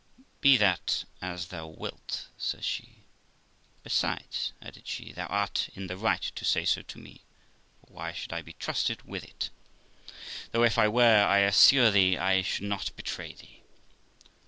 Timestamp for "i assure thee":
11.23-12.17